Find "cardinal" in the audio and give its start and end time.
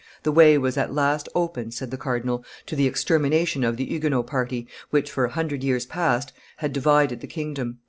1.95-2.43